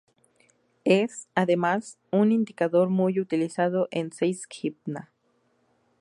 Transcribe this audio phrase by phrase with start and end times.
[0.83, 5.11] Es, además, un indicador muy utilizado en Seis Sigma.